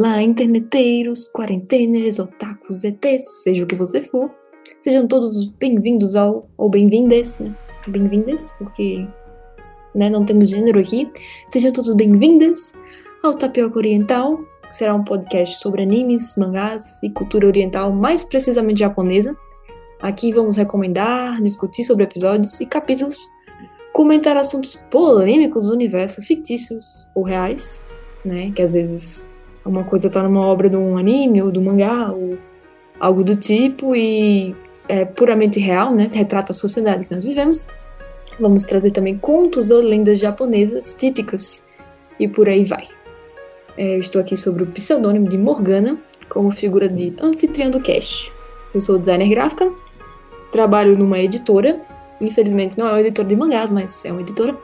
[0.00, 4.30] Olá, interneteiros, quarenteners, otakus, ETs, seja o que você for.
[4.80, 7.54] Sejam todos bem-vindos ao, ou bem-vindes, né?
[7.86, 9.06] Bem-vindas, porque
[9.94, 11.06] né, não temos gênero aqui.
[11.50, 12.72] Sejam todos bem-vindas
[13.22, 14.40] ao Tapioca Oriental.
[14.72, 19.36] Será um podcast sobre animes, mangás e cultura oriental, mais precisamente japonesa.
[20.00, 23.18] Aqui vamos recomendar, discutir sobre episódios e capítulos,
[23.92, 27.84] comentar assuntos polêmicos do universo fictícios ou reais,
[28.24, 28.50] né?
[28.52, 29.29] Que às vezes
[29.70, 32.36] uma coisa está numa obra de um anime ou do mangá ou
[32.98, 34.54] algo do tipo e
[34.88, 36.10] é puramente real, né?
[36.12, 37.68] Retrata a sociedade que nós vivemos.
[38.38, 41.64] Vamos trazer também contos ou lendas japonesas típicas
[42.18, 42.88] e por aí vai.
[43.76, 45.96] É, estou aqui sobre o pseudônimo de Morgana
[46.28, 48.32] como figura de anfitriã do cast.
[48.74, 49.70] Eu sou designer gráfica,
[50.50, 51.80] trabalho numa editora.
[52.20, 54.56] Infelizmente não é uma editora de mangás, mas é uma editora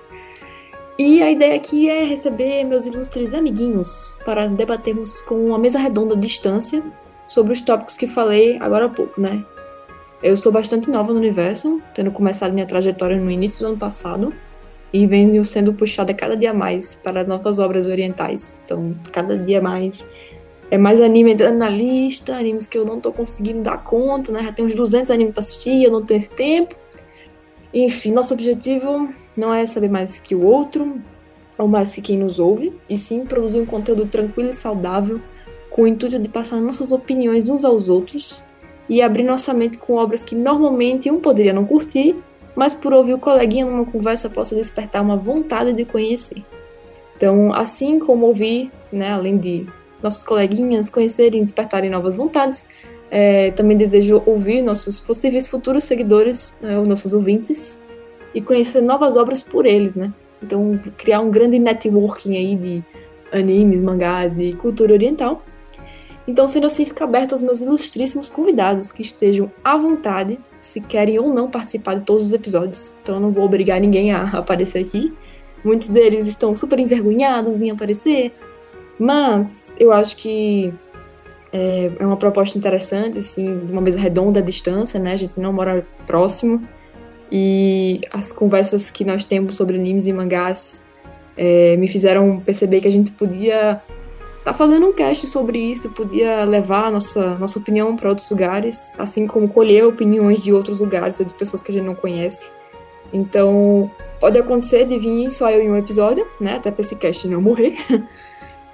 [0.98, 6.14] e a ideia aqui é receber meus ilustres amiguinhos para debatermos com uma mesa redonda
[6.14, 6.82] à distância
[7.28, 9.44] sobre os tópicos que falei agora há pouco, né?
[10.22, 14.32] Eu sou bastante nova no universo, tendo começado minha trajetória no início do ano passado
[14.92, 18.58] e venho sendo puxada cada dia mais para novas obras orientais.
[18.64, 20.08] Então, cada dia mais
[20.70, 24.42] é mais anime entrando na lista, animes que eu não tô conseguindo dar conta, né?
[24.42, 26.74] Já tem uns 200 animes pra assistir, eu não tenho tempo.
[27.74, 31.00] Enfim, nosso objetivo não é saber mais que o outro
[31.58, 35.20] ou mais que quem nos ouve, e sim produzir um conteúdo tranquilo e saudável
[35.70, 38.44] com o intuito de passar nossas opiniões uns aos outros
[38.88, 42.16] e abrir nossa mente com obras que normalmente um poderia não curtir,
[42.54, 46.42] mas por ouvir o coleguinha numa conversa possa despertar uma vontade de conhecer.
[47.16, 49.66] Então, assim como ouvir, né, além de
[50.02, 52.64] nossos coleguinhas conhecerem e despertarem novas vontades,
[53.10, 57.78] é, também desejo ouvir nossos possíveis futuros seguidores, né, os nossos ouvintes,
[58.36, 60.12] e conhecer novas obras por eles, né?
[60.42, 62.84] Então, criar um grande networking aí de
[63.32, 65.42] animes, mangás e cultura oriental.
[66.28, 71.18] Então, sendo assim, fica aberto aos meus ilustríssimos convidados que estejam à vontade, se querem
[71.18, 72.94] ou não participar de todos os episódios.
[73.02, 75.14] Então, eu não vou obrigar ninguém a aparecer aqui.
[75.64, 78.34] Muitos deles estão super envergonhados em aparecer,
[78.98, 80.74] mas eu acho que
[81.50, 85.12] é, é uma proposta interessante, assim, uma mesa redonda à distância, né?
[85.12, 86.68] A gente não mora próximo,
[87.30, 90.82] e as conversas que nós temos sobre animes e mangás
[91.36, 93.82] é, me fizeram perceber que a gente podia
[94.38, 98.98] estar tá fazendo um cast sobre isso, podia levar nossa, nossa opinião para outros lugares,
[98.98, 102.50] assim como colher opiniões de outros lugares ou de pessoas que a gente não conhece.
[103.12, 106.56] Então, pode acontecer de vir só eu em um episódio, né?
[106.56, 107.74] Até para esse cast não morrer.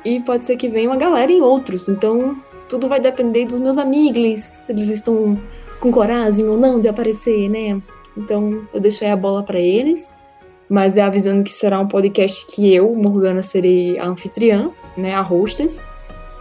[0.05, 1.89] e pode ser que venha uma galera em outros.
[1.89, 2.37] Então,
[2.69, 5.39] tudo vai depender dos meus amigos, se eles estão
[5.81, 7.81] com coragem ou não de aparecer, né?
[8.17, 10.15] Então eu deixei a bola para eles,
[10.69, 15.21] mas é avisando que será um podcast que eu, Morgana, serei a anfitriã, né, a
[15.21, 15.89] hostess,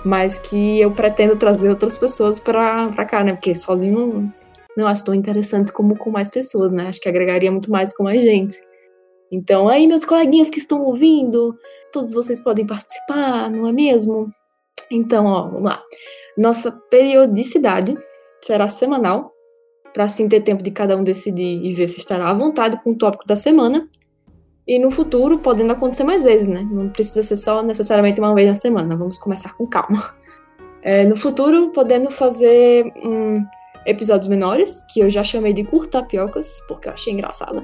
[0.03, 3.33] mas que eu pretendo trazer outras pessoas para cá, né?
[3.33, 4.33] Porque sozinho não,
[4.77, 6.87] não acho tão interessante como com mais pessoas, né?
[6.87, 8.57] Acho que agregaria muito mais com mais gente.
[9.31, 11.57] Então, aí, meus coleguinhas que estão ouvindo,
[11.91, 14.29] todos vocês podem participar, não é mesmo?
[14.91, 15.81] Então, ó, vamos lá.
[16.37, 17.97] Nossa periodicidade
[18.41, 19.30] será semanal,
[19.93, 22.91] para assim ter tempo de cada um decidir e ver se estará à vontade com
[22.91, 23.87] o tópico da semana.
[24.67, 26.65] E no futuro, podendo acontecer mais vezes, né?
[26.69, 28.95] Não precisa ser só necessariamente uma vez na semana.
[28.95, 30.13] Vamos começar com calma.
[30.83, 33.45] É, no futuro, podendo fazer um,
[33.85, 37.63] episódios menores, que eu já chamei de curtapiocas, porque eu achei engraçada.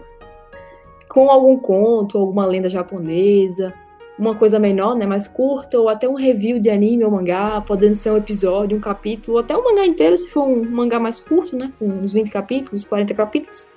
[1.09, 3.73] Com algum conto, alguma lenda japonesa,
[4.17, 7.95] uma coisa menor, né, mais curta, ou até um review de anime ou mangá, podendo
[7.95, 11.19] ser um episódio, um capítulo, ou até um mangá inteiro, se for um mangá mais
[11.19, 13.69] curto, né, com uns 20 capítulos, 40 capítulos.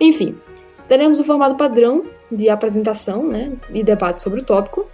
[0.00, 0.36] Enfim,
[0.86, 4.86] teremos o formato padrão de apresentação, né, e debate sobre o tópico,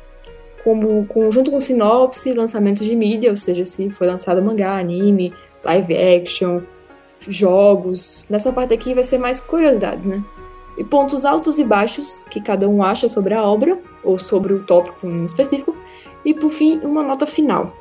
[0.65, 5.33] como conjunto com sinopse, lançamentos de mídia, ou seja, se foi lançado mangá, anime,
[5.63, 6.63] live action,
[7.21, 8.27] jogos.
[8.31, 10.25] Nessa parte aqui vai ser mais curiosidades, né?
[10.77, 14.63] e pontos altos e baixos que cada um acha sobre a obra ou sobre o
[14.63, 15.77] tópico em específico,
[16.25, 17.73] e por fim, uma nota final,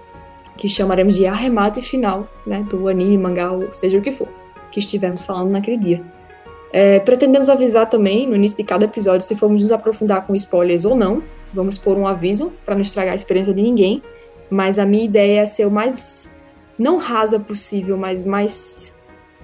[0.57, 4.27] que chamaremos de arremate final né, do anime, mangá, ou seja o que for,
[4.71, 6.03] que estivermos falando naquele dia.
[6.77, 10.83] É, pretendemos avisar também no início de cada episódio se formos nos aprofundar com spoilers
[10.83, 11.23] ou não.
[11.53, 14.01] Vamos pôr um aviso para não estragar a experiência de ninguém.
[14.49, 16.29] Mas a minha ideia é ser o mais
[16.77, 18.93] não rasa possível, mas mais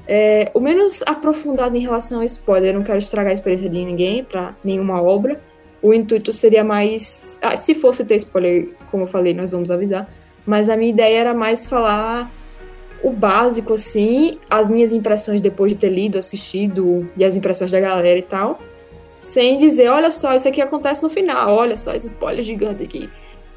[0.05, 2.71] é, o menos aprofundado em relação a spoiler.
[2.71, 5.41] Eu não quero estragar a experiência de ninguém para nenhuma obra.
[5.81, 7.39] O intuito seria mais.
[7.41, 10.09] Ah, se fosse ter spoiler, como eu falei, nós vamos avisar.
[10.45, 12.31] Mas a minha ideia era mais falar
[13.03, 17.79] o básico, assim, as minhas impressões depois de ter lido, assistido, e as impressões da
[17.79, 18.59] galera e tal.
[19.19, 23.09] Sem dizer, olha só, isso aqui acontece no final, olha só esse spoiler gigante aqui.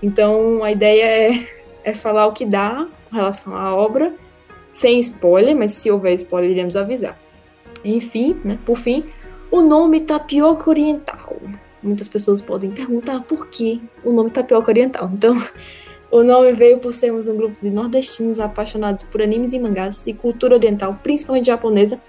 [0.02, 4.14] Então a ideia é é falar o que dá com relação à obra,
[4.72, 7.20] sem spoiler, mas se houver spoiler, iremos avisar.
[7.84, 9.04] Enfim, né, por fim,
[9.50, 11.36] o nome Tapioca Oriental.
[11.84, 15.10] Muitas pessoas podem perguntar por que o nome Tapioca Oriental.
[15.12, 15.36] Então,
[16.10, 20.14] o nome veio por sermos um grupo de nordestinos apaixonados por animes e mangás e
[20.14, 22.00] cultura oriental, principalmente japonesa.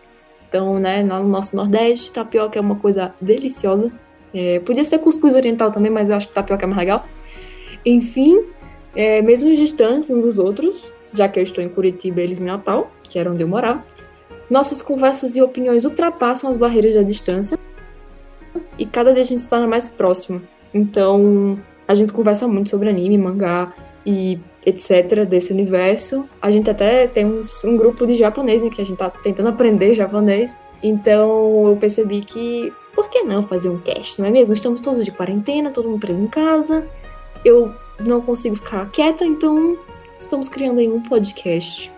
[0.48, 3.92] Então, né, no nosso Nordeste, tapioca é uma coisa deliciosa.
[4.34, 7.06] É, podia ser cuscuz oriental também, mas eu acho que tapioca é mais legal.
[7.86, 8.46] Enfim,
[8.96, 12.46] é, mesmo distantes uns dos outros, já que eu estou em Curitiba e eles em
[12.46, 13.84] Natal, que era onde eu morava,
[14.50, 17.58] nossas conversas e opiniões ultrapassam as barreiras da distância
[18.78, 20.42] e cada dia a gente se torna mais próximo.
[20.74, 21.58] Então,
[21.88, 23.74] a gente conversa muito sobre anime, mangá
[24.06, 25.26] e etc.
[25.26, 26.28] desse universo.
[26.42, 29.50] A gente até tem uns, um grupo de japonês, né, que a gente tá tentando
[29.50, 30.58] aprender japonês.
[30.82, 34.56] Então, eu percebi que por que não fazer um cast, não é mesmo?
[34.56, 36.88] Estamos todos de quarentena, todo mundo preso em casa.
[37.44, 39.78] Eu não consigo ficar quieta, então
[40.20, 41.92] estamos criando aí um podcast.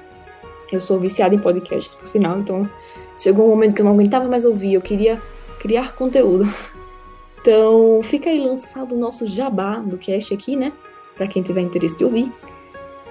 [0.71, 2.69] Eu sou viciada em podcasts, por sinal, então
[3.17, 5.21] chegou um momento que eu não aguentava mais ouvir, eu queria
[5.67, 6.45] criar conteúdo.
[7.39, 10.73] Então, fica aí lançado o nosso jabá do cast aqui, né?
[11.15, 12.29] Para quem tiver interesse de ouvir.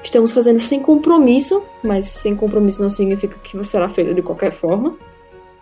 [0.04, 4.94] Estamos fazendo sem compromisso, mas sem compromisso não significa que será feito de qualquer forma.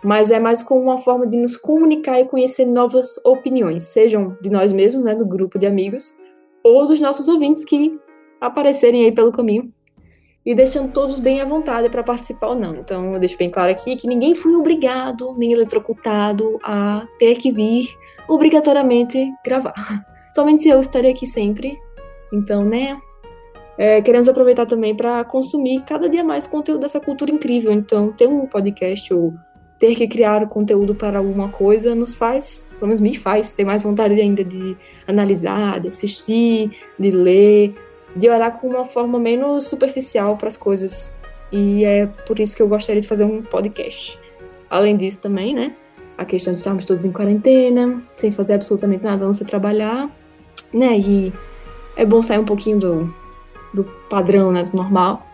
[0.03, 4.49] Mas é mais como uma forma de nos comunicar e conhecer novas opiniões, sejam de
[4.49, 6.13] nós mesmos, né, do grupo de amigos,
[6.61, 7.97] ou dos nossos ouvintes que
[8.41, 9.71] aparecerem aí pelo caminho
[10.45, 12.75] e deixando todos bem à vontade para participar ou não.
[12.75, 17.51] Então, eu deixo bem claro aqui que ninguém foi obrigado, nem eletrocutado a ter que
[17.51, 17.87] vir
[18.27, 19.73] obrigatoriamente gravar.
[20.29, 21.77] Somente eu estarei aqui sempre.
[22.31, 22.99] Então, né?
[23.77, 27.71] É, queremos aproveitar também para consumir cada dia mais conteúdo dessa cultura incrível.
[27.71, 29.33] Então, ter um podcast ou
[29.79, 33.83] ter que criar conteúdo para alguma coisa nos faz, pelo menos me faz, ter mais
[33.83, 37.75] vontade ainda de analisar, de assistir, de ler,
[38.15, 41.15] de olhar com uma forma menos superficial para as coisas.
[41.51, 44.19] E é por isso que eu gostaria de fazer um podcast.
[44.69, 45.75] Além disso, também, né?
[46.17, 50.09] A questão de estarmos todos em quarentena, sem fazer absolutamente nada, a não ser trabalhar,
[50.73, 50.97] né?
[50.97, 51.33] E
[51.95, 53.13] é bom sair um pouquinho do,
[53.73, 54.63] do padrão, né?
[54.63, 55.25] Do normal.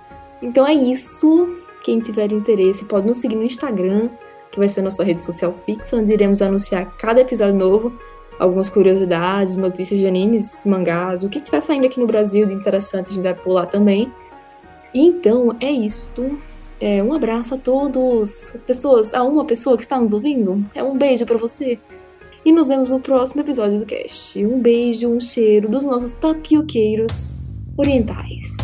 [0.42, 1.58] Então é isso.
[1.84, 4.10] Quem tiver interesse pode nos seguir no Instagram,
[4.52, 7.94] que vai ser nossa rede social fixa, onde iremos anunciar cada episódio novo
[8.42, 13.12] algumas curiosidades, notícias de animes, mangás, o que estiver saindo aqui no Brasil de interessante
[13.12, 14.12] a gente vai pular também.
[14.92, 16.40] Então é isto.
[16.80, 20.66] É, um abraço a todos as pessoas, a uma pessoa que está nos ouvindo.
[20.74, 21.78] É um beijo para você.
[22.44, 24.44] E nos vemos no próximo episódio do cast.
[24.44, 27.36] Um beijo, um cheiro dos nossos tapioqueiros
[27.78, 28.58] orientais.